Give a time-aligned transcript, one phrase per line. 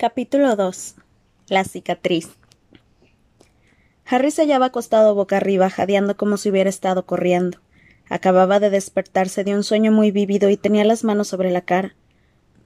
[0.00, 0.94] Capítulo 2
[1.48, 2.28] La cicatriz
[4.06, 7.58] Harry se hallaba acostado boca arriba, jadeando como si hubiera estado corriendo.
[8.08, 11.96] Acababa de despertarse de un sueño muy vívido y tenía las manos sobre la cara.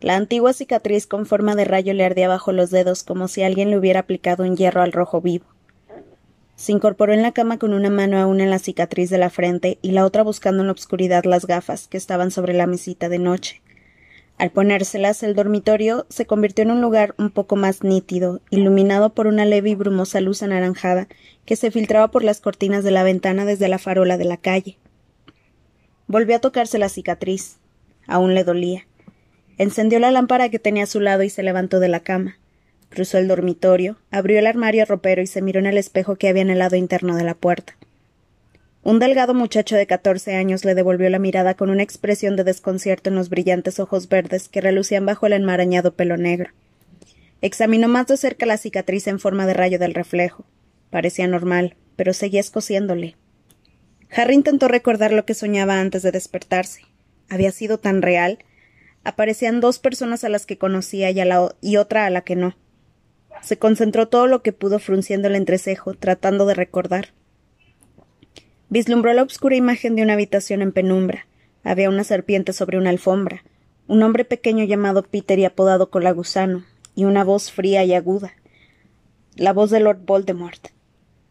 [0.01, 3.71] La antigua cicatriz con forma de rayo le ardía bajo los dedos como si alguien
[3.71, 5.47] le hubiera aplicado un hierro al rojo vivo.
[6.57, 9.79] Se incorporó en la cama con una mano aún en la cicatriz de la frente
[9.81, 13.19] y la otra buscando en la oscuridad las gafas que estaban sobre la mesita de
[13.19, 13.62] noche.
[14.43, 19.29] Al ponérselas, el dormitorio se convirtió en un lugar un poco más nítido, iluminado por
[19.29, 21.07] una leve y brumosa luz anaranjada
[21.45, 24.79] que se filtraba por las cortinas de la ventana desde la farola de la calle.
[26.09, 27.59] Volvió a tocarse la cicatriz.
[28.09, 28.85] Aún le dolía.
[29.59, 32.37] Encendió la lámpara que tenía a su lado y se levantó de la cama.
[32.89, 36.43] Cruzó el dormitorio, abrió el armario ropero y se miró en el espejo que había
[36.43, 37.77] en el lado interno de la puerta.
[38.85, 43.11] Un delgado muchacho de catorce años le devolvió la mirada con una expresión de desconcierto
[43.11, 46.51] en los brillantes ojos verdes que relucían bajo el enmarañado pelo negro.
[47.43, 50.45] Examinó más de cerca la cicatriz en forma de rayo del reflejo.
[50.91, 53.17] Parecía normal, pero seguía escociéndole.
[54.11, 56.83] Harry intentó recordar lo que soñaba antes de despertarse.
[57.29, 58.41] Había sido tan real.
[59.05, 61.21] Aparecían dos personas a las que conocía y,
[61.61, 62.57] y otra a la que no.
[63.43, 67.11] Se concentró todo lo que pudo frunciendo el entrecejo, tratando de recordar.
[68.73, 71.27] Vislumbró la obscura imagen de una habitación en penumbra.
[71.63, 73.45] Había una serpiente sobre una alfombra,
[73.87, 76.65] un hombre pequeño llamado Peter y apodado Colagusano,
[76.95, 78.33] y una voz fría y aguda.
[79.37, 80.69] La voz de Lord Voldemort.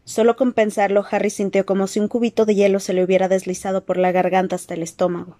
[0.04, 3.84] Solo con pensarlo, Harry sintió como si un cubito de hielo se le hubiera deslizado
[3.84, 5.36] por la garganta hasta el estómago.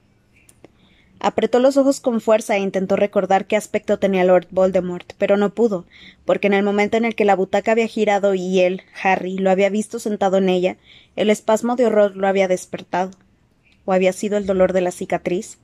[1.25, 5.55] Apretó los ojos con fuerza e intentó recordar qué aspecto tenía Lord Voldemort, pero no
[5.55, 5.87] pudo,
[6.25, 9.53] porque en el momento en el que la butaca había girado y él, Harry, lo
[9.53, 10.79] había visto sentado en ella,
[11.17, 13.11] el espasmo de horror lo había despertado.
[13.85, 15.59] ¿O había sido el dolor de la cicatriz?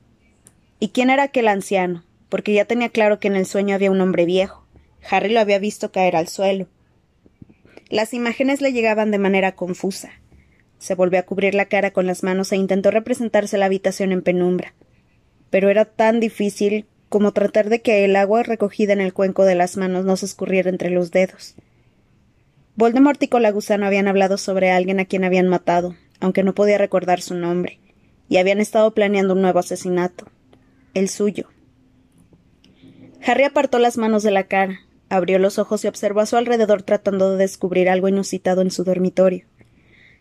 [0.79, 2.03] ¿Y quién era aquel anciano?
[2.27, 4.65] Porque ya tenía claro que en el sueño había un hombre viejo.
[5.09, 6.67] Harry lo había visto caer al suelo.
[7.89, 10.11] Las imágenes le llegaban de manera confusa.
[10.77, 14.21] Se volvió a cubrir la cara con las manos e intentó representarse la habitación en
[14.21, 14.73] penumbra
[15.49, 19.55] pero era tan difícil como tratar de que el agua recogida en el cuenco de
[19.55, 21.55] las manos no se escurriera entre los dedos.
[22.79, 27.21] Voldemort y Colagusano habían hablado sobre alguien a quien habían matado, aunque no podía recordar
[27.21, 27.77] su nombre,
[28.29, 30.27] y habían estado planeando un nuevo asesinato,
[30.93, 31.49] el suyo.
[33.21, 34.79] Harry apartó las manos de la cara,
[35.09, 38.85] abrió los ojos y observó a su alrededor tratando de descubrir algo inusitado en su
[38.85, 39.43] dormitorio.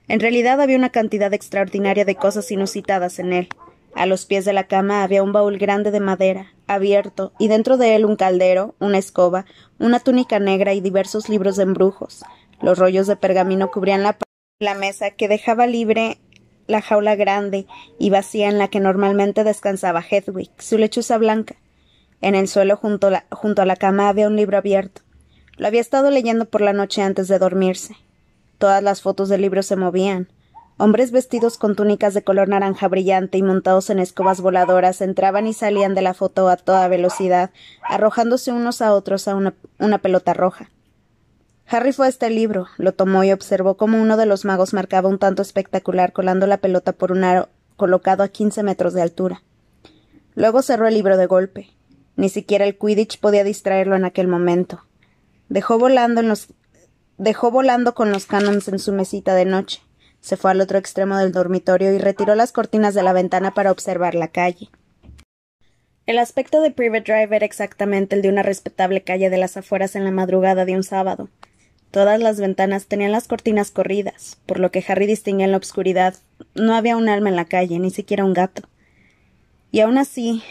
[0.08, 3.48] En realidad había una cantidad extraordinaria de cosas inusitadas en él,
[3.94, 7.76] a los pies de la cama había un baúl grande de madera, abierto, y dentro
[7.76, 9.46] de él un caldero, una escoba,
[9.78, 12.24] una túnica negra y diversos libros de embrujos.
[12.60, 14.16] Los rollos de pergamino cubrían la,
[14.58, 16.18] la mesa que dejaba libre
[16.66, 17.66] la jaula grande
[17.98, 21.56] y vacía en la que normalmente descansaba Hedwig, su lechuza blanca.
[22.20, 25.02] En el suelo junto, junto a la cama había un libro abierto.
[25.56, 27.96] Lo había estado leyendo por la noche antes de dormirse.
[28.58, 30.28] Todas las fotos del libro se movían.
[30.76, 35.52] Hombres vestidos con túnicas de color naranja brillante y montados en escobas voladoras entraban y
[35.52, 37.50] salían de la foto a toda velocidad,
[37.82, 40.70] arrojándose unos a otros a una, una pelota roja.
[41.70, 45.10] Harry fue a este libro, lo tomó y observó cómo uno de los magos marcaba
[45.10, 49.42] un tanto espectacular colando la pelota por un aro colocado a quince metros de altura.
[50.34, 51.68] Luego cerró el libro de golpe.
[52.16, 54.82] Ni siquiera el Quidditch podía distraerlo en aquel momento.
[55.50, 56.48] Dejó volando, en los,
[57.18, 59.82] dejó volando con los canons en su mesita de noche.
[60.20, 63.70] Se fue al otro extremo del dormitorio y retiró las cortinas de la ventana para
[63.72, 64.70] observar la calle.
[66.06, 69.94] El aspecto de Private Drive era exactamente el de una respetable calle de las afueras
[69.94, 71.28] en la madrugada de un sábado.
[71.90, 76.14] Todas las ventanas tenían las cortinas corridas, por lo que Harry distinguía en la obscuridad
[76.54, 78.62] no había un alma en la calle, ni siquiera un gato.
[79.70, 80.42] Y aún así,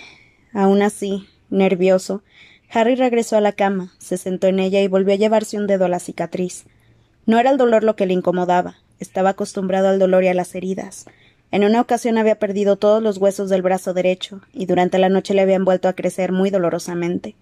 [0.53, 2.23] aún así, nervioso,
[2.71, 5.85] Harry regresó a la cama, se sentó en ella y volvió a llevarse un dedo
[5.85, 6.65] a la cicatriz.
[7.25, 10.55] No era el dolor lo que le incomodaba, estaba acostumbrado al dolor y a las
[10.55, 11.05] heridas.
[11.51, 15.33] En una ocasión había perdido todos los huesos del brazo derecho, y durante la noche
[15.33, 17.35] le habían vuelto a crecer muy dolorosamente.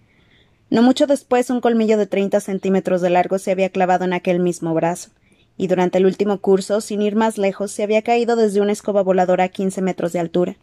[0.75, 4.41] No mucho después un colmillo de treinta centímetros de largo se había clavado en aquel
[4.41, 5.11] mismo brazo,
[5.55, 9.01] y durante el último curso, sin ir más lejos, se había caído desde una escoba
[9.01, 10.57] voladora a quince metros de altura.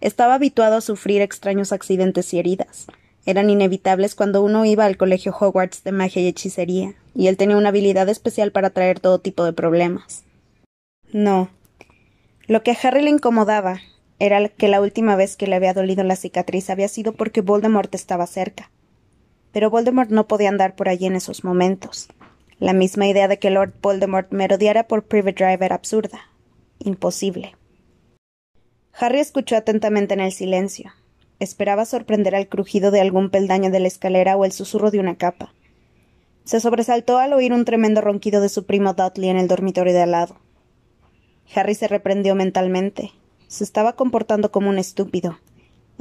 [0.00, 2.86] Estaba habituado a sufrir extraños accidentes y heridas.
[3.26, 7.56] Eran inevitables cuando uno iba al colegio Hogwarts de magia y hechicería, y él tenía
[7.56, 10.22] una habilidad especial para traer todo tipo de problemas.
[11.12, 11.50] No.
[12.46, 13.80] Lo que a Harry le incomodaba
[14.20, 17.92] era que la última vez que le había dolido la cicatriz había sido porque Voldemort
[17.96, 18.70] estaba cerca.
[19.52, 22.08] Pero Voldemort no podía andar por allí en esos momentos.
[22.58, 26.30] La misma idea de que Lord Voldemort merodeara por Private Drive era absurda.
[26.78, 27.56] Imposible.
[28.98, 30.92] Harry escuchó atentamente en el silencio.
[31.38, 35.16] Esperaba sorprender al crujido de algún peldaño de la escalera o el susurro de una
[35.16, 35.52] capa.
[36.44, 40.02] Se sobresaltó al oír un tremendo ronquido de su primo Dudley en el dormitorio de
[40.02, 40.36] al lado.
[41.54, 43.12] Harry se reprendió mentalmente.
[43.48, 45.38] Se estaba comportando como un estúpido.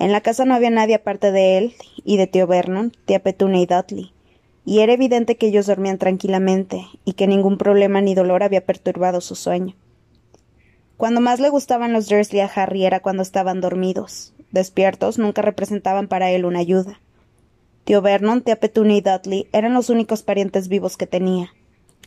[0.01, 3.61] En la casa no había nadie aparte de él y de tío Vernon, tía Petunia
[3.61, 4.11] y Dudley,
[4.65, 9.21] y era evidente que ellos dormían tranquilamente y que ningún problema ni dolor había perturbado
[9.21, 9.75] su sueño.
[10.97, 14.33] Cuando más le gustaban los Dursley a Harry era cuando estaban dormidos.
[14.49, 16.99] Despiertos nunca representaban para él una ayuda.
[17.83, 21.53] Tío Vernon, tía Petunia y Dudley eran los únicos parientes vivos que tenía.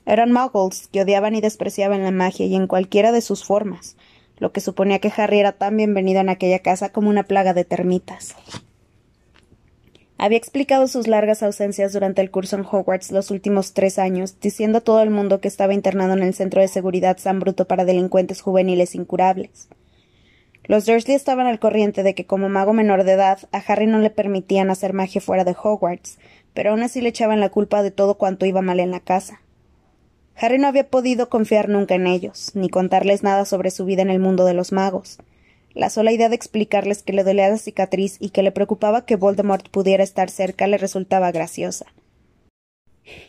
[0.05, 3.97] Eran muggles que odiaban y despreciaban la magia y en cualquiera de sus formas,
[4.39, 7.65] lo que suponía que Harry era tan bienvenido en aquella casa como una plaga de
[7.65, 8.35] termitas.
[10.17, 14.79] Había explicado sus largas ausencias durante el curso en Hogwarts los últimos tres años, diciendo
[14.79, 17.85] a todo el mundo que estaba internado en el centro de seguridad San Bruto para
[17.85, 19.69] delincuentes juveniles incurables.
[20.67, 23.99] Los Dursley estaban al corriente de que como mago menor de edad a Harry no
[23.99, 26.19] le permitían hacer magia fuera de Hogwarts,
[26.55, 29.43] pero aún así le echaban la culpa de todo cuanto iba mal en la casa.
[30.37, 34.11] Harry no había podido confiar nunca en ellos, ni contarles nada sobre su vida en
[34.11, 35.19] el mundo de los magos.
[35.75, 39.17] La sola idea de explicarles que le dolía la cicatriz y que le preocupaba que
[39.17, 41.87] Voldemort pudiera estar cerca le resultaba graciosa.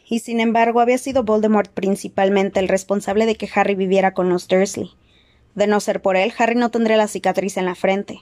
[0.07, 4.47] Y sin embargo había sido Voldemort principalmente el responsable de que Harry viviera con los
[4.47, 4.91] Dursley.
[5.55, 8.19] De no ser por él, Harry no tendría la cicatriz en la frente.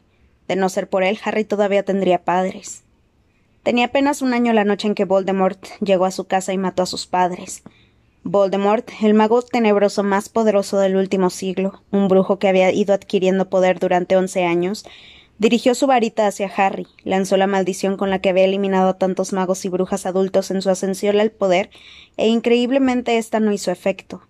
[0.47, 2.83] De no ser por él, Harry todavía tendría padres.
[3.63, 6.83] Tenía apenas un año la noche en que Voldemort llegó a su casa y mató
[6.83, 7.63] a sus padres.
[8.25, 13.49] Voldemort, el mago tenebroso más poderoso del último siglo, un brujo que había ido adquiriendo
[13.49, 14.85] poder durante once años,
[15.39, 19.33] dirigió su varita hacia Harry, lanzó la maldición con la que había eliminado a tantos
[19.33, 21.69] magos y brujas adultos en su ascensión al poder,
[22.15, 24.21] e increíblemente ésta no hizo efecto.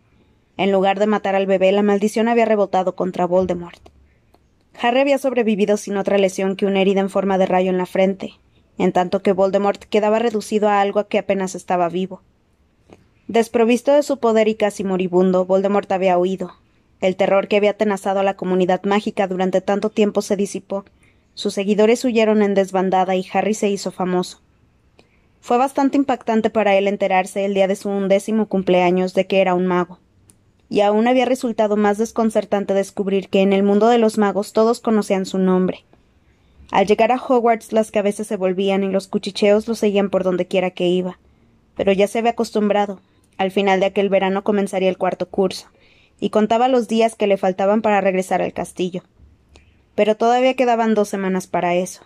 [0.58, 3.90] En lugar de matar al bebé, la maldición había rebotado contra Voldemort.
[4.82, 7.86] Harry había sobrevivido sin otra lesión que una herida en forma de rayo en la
[7.86, 8.34] frente,
[8.80, 12.24] en tanto que Voldemort quedaba reducido a algo que apenas estaba vivo.
[13.34, 16.54] Desprovisto de su poder y casi moribundo, Voldemort había huido.
[17.02, 20.86] El terror que había atenazado a la comunidad mágica durante tanto tiempo se disipó.
[21.34, 24.40] Sus seguidores huyeron en desbandada y Harry se hizo famoso.
[25.42, 29.56] Fue bastante impactante para él enterarse el día de su undécimo cumpleaños de que era
[29.56, 29.98] un mago.
[30.70, 34.80] Y aún había resultado más desconcertante descubrir que en el mundo de los magos todos
[34.80, 35.86] conocían su nombre.
[36.70, 40.46] Al llegar a Hogwarts las cabezas se volvían y los cuchicheos lo seguían por donde
[40.46, 41.18] quiera que iba.
[41.76, 43.00] Pero ya se había acostumbrado,
[43.38, 45.68] al final de aquel verano comenzaría el cuarto curso,
[46.20, 49.04] y contaba los días que le faltaban para regresar al castillo.
[49.96, 52.06] Pero todavía quedaban dos semanas para eso.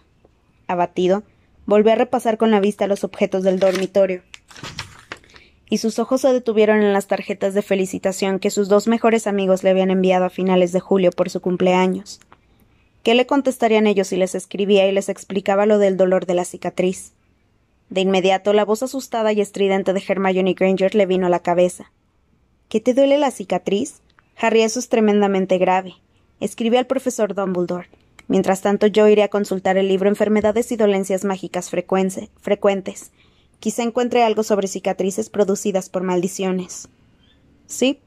[0.67, 1.23] Abatido,
[1.65, 4.23] volvió a repasar con la vista los objetos del dormitorio,
[5.69, 9.63] y sus ojos se detuvieron en las tarjetas de felicitación que sus dos mejores amigos
[9.63, 12.19] le habían enviado a finales de julio por su cumpleaños.
[13.03, 16.45] ¿Qué le contestarían ellos si les escribía y les explicaba lo del dolor de la
[16.45, 17.13] cicatriz?
[17.89, 21.91] De inmediato la voz asustada y estridente de Hermione Granger le vino a la cabeza.
[22.69, 24.01] ¿Qué te duele la cicatriz?
[24.35, 25.95] Harry, eso es tremendamente grave.
[26.39, 27.89] Escribe al profesor Dumbledore.
[28.27, 33.11] Mientras tanto, yo iré a consultar el libro Enfermedades y dolencias mágicas frecuentes.
[33.59, 36.89] Quizá encuentre algo sobre cicatrices producidas por maldiciones.
[37.67, 38.01] Sí,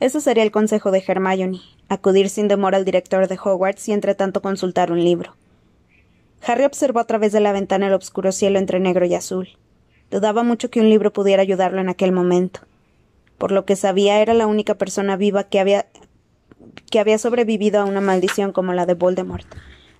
[0.00, 4.14] ese sería el consejo de Hermione, acudir sin demora al director de Hogwarts y entre
[4.14, 5.36] tanto consultar un libro.
[6.46, 9.48] Harry observó a través de la ventana el oscuro cielo entre negro y azul.
[10.10, 12.60] Dudaba mucho que un libro pudiera ayudarlo en aquel momento.
[13.36, 15.86] Por lo que sabía, era la única persona viva que había
[16.90, 19.46] que había sobrevivido a una maldición como la de Voldemort,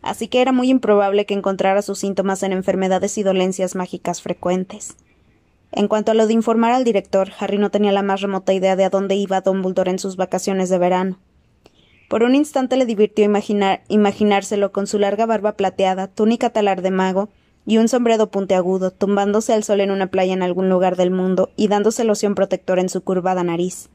[0.03, 4.97] así que era muy improbable que encontrara sus síntomas en enfermedades y dolencias mágicas frecuentes.
[5.71, 8.75] En cuanto a lo de informar al director, Harry no tenía la más remota idea
[8.75, 11.19] de a dónde iba Dumbledore en sus vacaciones de verano.
[12.09, 16.91] Por un instante le divirtió imaginar, imaginárselo con su larga barba plateada, túnica talar de
[16.91, 17.29] mago
[17.67, 21.51] y un sombrero puntiagudo, tumbándose al sol en una playa en algún lugar del mundo
[21.55, 23.91] y dándose loción protectora en su curvada nariz.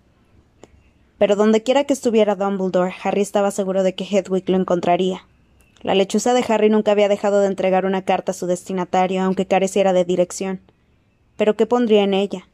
[1.18, 5.26] Pero donde quiera que estuviera Dumbledore, Harry estaba seguro de que Hedwig lo encontraría.
[5.82, 9.48] La lechuza de Harry nunca había dejado de entregar una carta a su destinatario, aunque
[9.48, 10.62] careciera de dirección.
[11.36, 12.48] Pero ¿qué pondría en ella?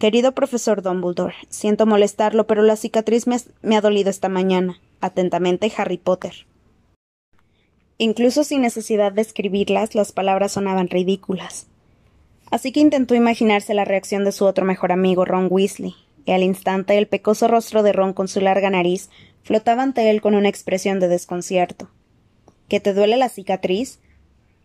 [0.00, 4.80] Querido profesor Dumbledore, siento molestarlo, pero la cicatriz me, ha dolido esta mañana.
[5.02, 6.46] Atentamente, Harry Potter.
[7.98, 11.66] Incluso sin necesidad de escribirlas, las palabras sonaban ridículas.
[12.50, 16.44] Así que intentó imaginarse la reacción de su otro mejor amigo, Ron Weasley, y al
[16.44, 19.10] instante el pecoso rostro de Ron con su larga nariz
[19.42, 21.90] flotaba ante él con una expresión de desconcierto.
[22.68, 23.98] ¿Que te duele la cicatriz?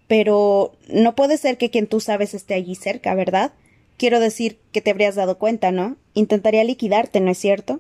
[0.08, 3.52] Pero no puede ser que quien tú sabes esté allí cerca, ¿verdad?
[3.98, 5.96] Quiero decir que te habrías dado cuenta, ¿no?
[6.14, 7.80] Intentaría liquidarte, ¿no es cierto?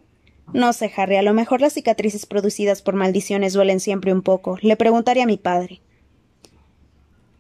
[0.54, 4.58] No sé, Harry, a lo mejor las cicatrices producidas por maldiciones duelen siempre un poco.
[4.62, 5.82] Le preguntaré a mi padre.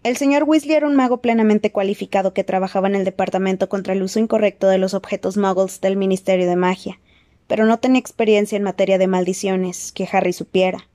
[0.03, 4.03] El señor Weasley era un mago plenamente cualificado que trabajaba en el departamento contra el
[4.03, 6.99] uso incorrecto de los objetos muggles del Ministerio de Magia,
[7.47, 10.87] pero no tenía experiencia en materia de maldiciones, que Harry supiera.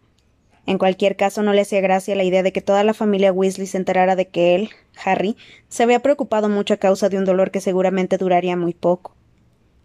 [0.67, 3.67] En cualquier caso, no le hacía gracia la idea de que toda la familia Weasley
[3.67, 4.71] se enterara de que él,
[5.05, 5.37] Harry,
[5.69, 9.15] se había preocupado mucho a causa de un dolor que seguramente duraría muy poco.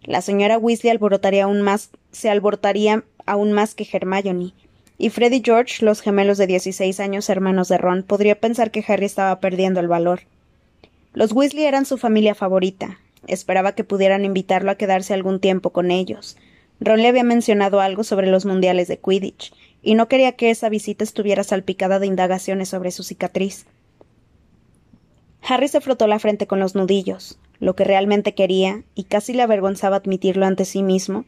[0.02, 4.52] La señora Weasley alborotaría aún más, se alborotaría aún más que Hermione,
[4.98, 8.84] y Fred y George, los gemelos de dieciséis años hermanos de Ron, podría pensar que
[8.86, 10.20] Harry estaba perdiendo el valor.
[11.12, 12.98] Los Weasley eran su familia favorita.
[13.26, 16.36] Esperaba que pudieran invitarlo a quedarse algún tiempo con ellos.
[16.80, 19.52] Ron le había mencionado algo sobre los mundiales de Quidditch,
[19.86, 23.66] y no quería que esa visita estuviera salpicada de indagaciones sobre su cicatriz.
[25.42, 27.38] Harry se frotó la frente con los nudillos.
[27.60, 31.24] Lo que realmente quería, y casi le avergonzaba admitirlo ante sí mismo,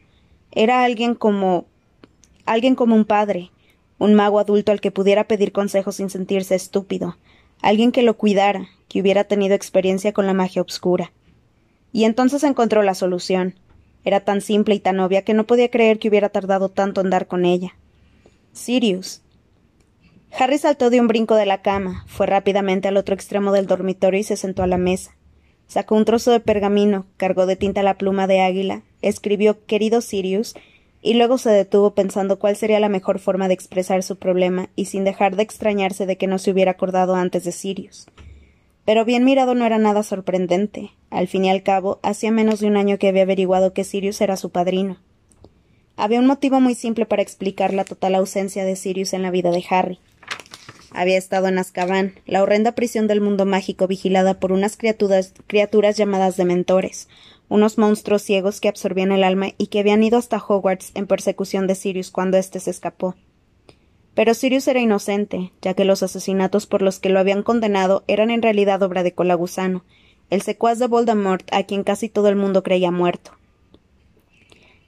[0.51, 1.67] era alguien como
[2.45, 3.49] alguien como un padre,
[3.97, 7.15] un mago adulto al que pudiera pedir consejos sin sentirse estúpido,
[7.61, 11.13] alguien que lo cuidara, que hubiera tenido experiencia con la magia obscura.
[11.93, 13.55] Y entonces encontró la solución.
[14.03, 17.09] Era tan simple y tan obvia que no podía creer que hubiera tardado tanto en
[17.09, 17.78] dar con ella.
[18.53, 19.21] Sirius.
[20.31, 24.19] Harry saltó de un brinco de la cama, fue rápidamente al otro extremo del dormitorio
[24.19, 25.15] y se sentó a la mesa.
[25.67, 30.55] Sacó un trozo de pergamino, cargó de tinta la pluma de águila, escribió Querido Sirius,
[31.01, 34.85] y luego se detuvo pensando cuál sería la mejor forma de expresar su problema y
[34.85, 38.07] sin dejar de extrañarse de que no se hubiera acordado antes de Sirius.
[38.83, 40.91] Pero bien mirado no era nada sorprendente.
[41.09, 44.19] Al fin y al cabo, hacía menos de un año que había averiguado que Sirius
[44.19, 44.97] era su padrino.
[45.99, 49.51] Había un motivo muy simple para explicar la total ausencia de Sirius en la vida
[49.51, 49.99] de Harry.
[50.91, 55.97] Había estado en Azkaban, la horrenda prisión del mundo mágico vigilada por unas criaturas, criaturas
[55.97, 57.09] llamadas dementores,
[57.49, 61.67] unos monstruos ciegos que absorbían el alma y que habían ido hasta Hogwarts en persecución
[61.67, 63.15] de Sirius cuando éste se escapó.
[64.13, 68.31] Pero Sirius era inocente, ya que los asesinatos por los que lo habían condenado eran
[68.31, 69.83] en realidad obra de Colagusano,
[70.29, 73.38] el secuaz de Voldemort a quien casi todo el mundo creía muerto.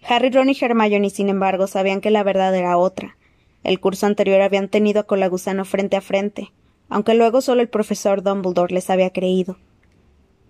[0.08, 3.17] Harry, Ron y Hermione, sin embargo, sabían que la verdad era otra.
[3.63, 6.51] El curso anterior habían tenido a Colagusano frente a frente,
[6.89, 9.58] aunque luego solo el profesor Dumbledore les había creído.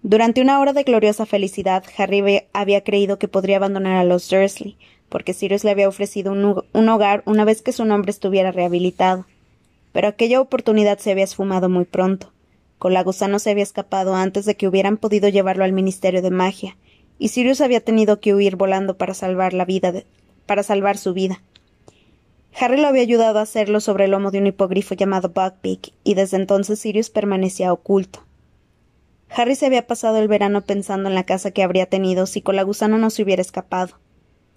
[0.03, 4.77] Durante una hora de gloriosa felicidad, Harry había creído que podría abandonar a los Dursley,
[5.09, 9.25] porque Sirius le había ofrecido un, un hogar una vez que su nombre estuviera rehabilitado.
[9.91, 12.31] Pero aquella oportunidad se había esfumado muy pronto.
[12.79, 16.77] Colagusano se había escapado antes de que hubieran podido llevarlo al Ministerio de Magia,
[17.21, 19.93] y Sirius había tenido que huir volando para salvar la vida
[20.47, 21.43] para salvar su vida.
[22.59, 26.15] Harry lo había ayudado a hacerlo sobre el lomo de un hipogrifo llamado Buckbeak, y
[26.15, 28.25] desde entonces Sirius permanecía oculto.
[29.29, 32.55] Harry se había pasado el verano pensando en la casa que habría tenido si con
[32.55, 33.99] la gusano no se hubiera escapado.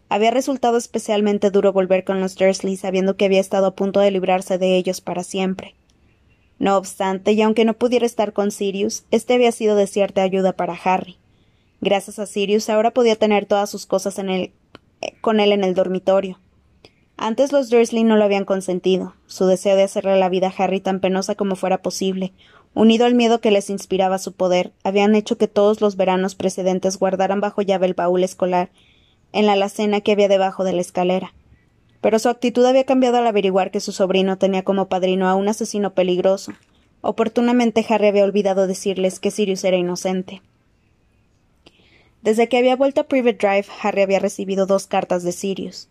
[0.08, 4.10] Había resultado especialmente duro volver con los Dursley sabiendo que había estado a punto de
[4.10, 5.74] librarse de ellos para siempre.
[6.58, 10.54] No obstante, y aunque no pudiera estar con Sirius, este había sido de cierta ayuda
[10.54, 11.18] para Harry.
[11.84, 14.54] Gracias a Sirius ahora podía tener todas sus cosas eh,
[15.20, 16.40] con él en el dormitorio.
[17.18, 19.14] Antes los Dursley no lo habían consentido.
[19.26, 22.32] Su deseo de hacerle la vida a Harry tan penosa como fuera posible,
[22.72, 26.98] unido al miedo que les inspiraba su poder, habían hecho que todos los veranos precedentes
[26.98, 28.70] guardaran bajo llave el baúl escolar
[29.34, 31.34] en la alacena que había debajo de la escalera.
[32.00, 35.48] Pero su actitud había cambiado al averiguar que su sobrino tenía como padrino a un
[35.48, 36.54] asesino peligroso.
[37.02, 40.40] Oportunamente Harry había olvidado decirles que Sirius era inocente.
[42.24, 45.90] Desde que había vuelto a Private Drive, Harry había recibido dos cartas de Sirius.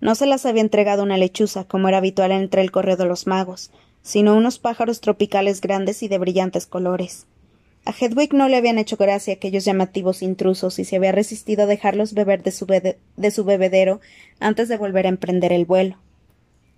[0.00, 3.26] No se las había entregado una lechuza, como era habitual entre el correo de los
[3.26, 7.26] magos, sino unos pájaros tropicales grandes y de brillantes colores.
[7.84, 11.66] A Hedwig no le habían hecho gracia aquellos llamativos intrusos y se había resistido a
[11.66, 14.00] dejarlos beber de su, de su bebedero
[14.38, 15.96] antes de volver a emprender el vuelo.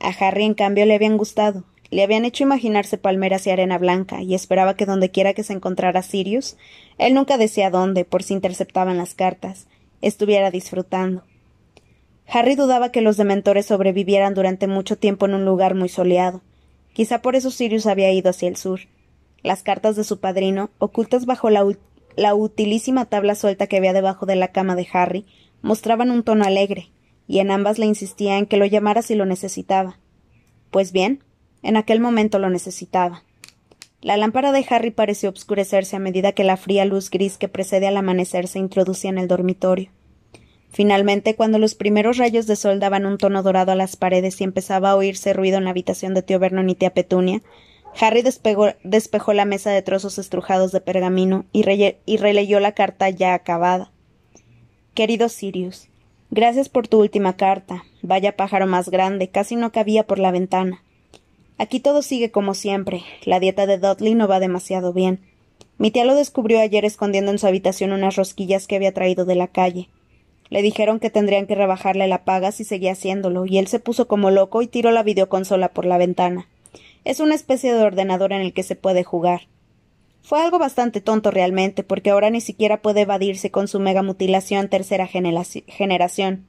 [0.01, 4.23] A Harry, en cambio, le habían gustado, le habían hecho imaginarse palmeras y arena blanca,
[4.23, 6.57] y esperaba que dondequiera que se encontrara Sirius,
[6.99, 9.67] él nunca decía dónde, por si interceptaban las cartas,
[10.01, 11.25] estuviera disfrutando.
[12.27, 16.43] Harry dudaba que los dementores sobrevivieran durante mucho tiempo en un lugar muy soleado.
[16.93, 18.81] Quizá por eso Sirius había ido hacia el sur.
[19.43, 21.67] Las cartas de su padrino, ocultas bajo la,
[22.17, 25.27] la utilísima tabla suelta que había debajo de la cama de Harry,
[25.61, 26.91] mostraban un tono alegre,
[27.27, 29.99] y en ambas le insistía en que lo llamara si lo necesitaba.
[30.71, 31.23] Pues bien,
[31.65, 33.25] en aquel momento lo necesitaba.
[34.03, 37.87] La lámpara de Harry pareció obscurecerse a medida que la fría luz gris que precede
[37.87, 39.91] al amanecer se introducía en el dormitorio.
[40.71, 44.45] Finalmente, cuando los primeros rayos de sol daban un tono dorado a las paredes y
[44.45, 47.41] empezaba a oírse ruido en la habitación de tío Vernon y tía Petunia,
[47.99, 51.65] Harry despejó la mesa de trozos estrujados de pergamino y,
[52.05, 53.91] y releyó la carta ya acabada.
[54.93, 55.89] Querido Sirius,
[56.31, 57.85] gracias por tu última carta.
[58.03, 60.84] Vaya pájaro más grande, casi no cabía por la ventana.
[61.57, 63.03] Aquí todo sigue como siempre.
[63.25, 65.21] La dieta de Dudley no va demasiado bien.
[65.79, 69.35] Mi tía lo descubrió ayer escondiendo en su habitación unas rosquillas que había traído de
[69.35, 69.89] la calle.
[70.51, 74.07] Le dijeron que tendrían que rebajarle la paga si seguía haciéndolo, y él se puso
[74.07, 76.49] como loco y tiró la videoconsola por la ventana.
[77.05, 79.43] Es una especie de ordenador en el que se puede jugar.
[80.23, 84.69] Fue algo bastante tonto realmente, porque ahora ni siquiera puede evadirse con su mega mutilación
[84.69, 86.47] tercera generación.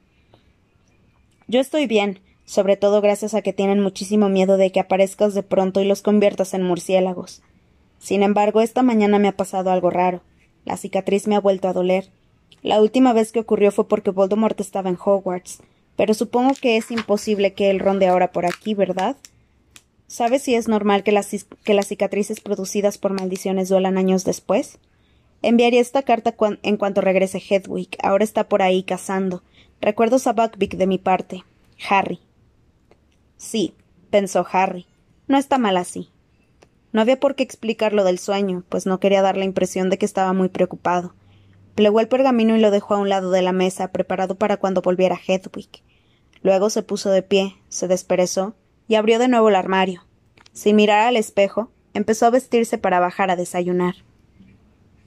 [1.46, 5.42] Yo estoy bien, sobre todo gracias a que tienen muchísimo miedo de que aparezcas de
[5.42, 7.42] pronto y los conviertas en murciélagos.
[7.98, 10.22] Sin embargo, esta mañana me ha pasado algo raro.
[10.64, 12.08] La cicatriz me ha vuelto a doler.
[12.62, 15.58] La última vez que ocurrió fue porque Voldemort estaba en Hogwarts,
[15.96, 19.16] pero supongo que es imposible que él ronde ahora por aquí, ¿verdad?
[20.06, 24.78] ¿Sabes si es normal que las, que las cicatrices producidas por maldiciones duelan años después?
[25.42, 27.90] Enviaré esta carta en cuanto regrese Hedwig.
[28.02, 29.42] Ahora está por ahí cazando.
[29.80, 31.44] Recuerdos a Buckbeak de mi parte.
[31.88, 32.20] Harry.
[33.36, 33.74] Sí,
[34.10, 34.86] pensó Harry.
[35.28, 36.10] No está mal así.
[36.92, 39.98] No había por qué explicar lo del sueño, pues no quería dar la impresión de
[39.98, 41.14] que estaba muy preocupado.
[41.74, 44.80] Plegó el pergamino y lo dejó a un lado de la mesa, preparado para cuando
[44.80, 45.68] volviera Hedwig.
[46.42, 48.54] Luego se puso de pie, se desperezó
[48.88, 50.04] y abrió de nuevo el armario.
[50.52, 53.96] Sin mirar al espejo, empezó a vestirse para bajar a desayunar.